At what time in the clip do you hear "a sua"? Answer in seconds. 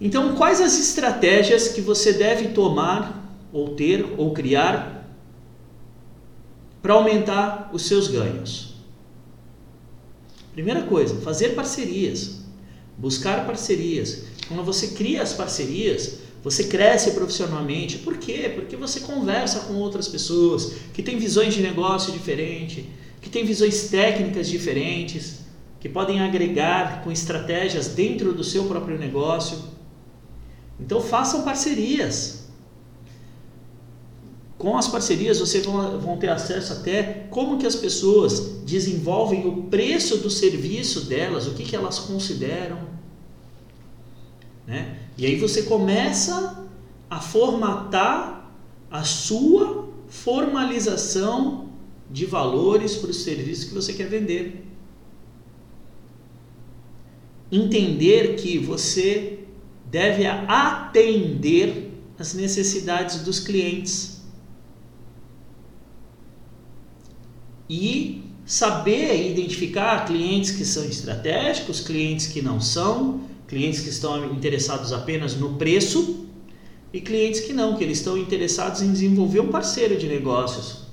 48.90-49.88